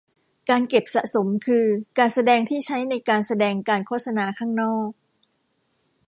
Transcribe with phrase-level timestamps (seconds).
[0.49, 1.65] การเก็บสะสมคือ
[1.97, 4.89] การแสดงที่ใช้ในการแสดงการโฆษณาข้างนอก